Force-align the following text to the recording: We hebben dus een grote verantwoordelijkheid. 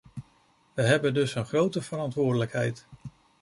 We 0.73 0.81
hebben 0.81 1.13
dus 1.13 1.35
een 1.35 1.45
grote 1.45 1.81
verantwoordelijkheid. 1.81 2.85